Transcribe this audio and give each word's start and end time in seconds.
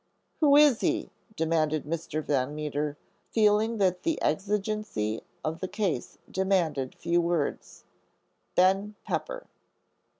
"Who 0.39 0.55
is 0.55 0.79
he?" 0.81 1.11
demanded 1.35 1.83
Mr. 1.85 2.23
Van 2.25 2.55
Meter, 2.55 2.97
feeling 3.29 3.77
that 3.77 4.01
the 4.01 4.19
exigency 4.19 5.21
of 5.45 5.59
the 5.59 5.67
case 5.67 6.17
demanded 6.27 6.95
few 6.95 7.21
words. 7.21 7.83
"Ben 8.55 8.95
Pepper." 9.05 9.45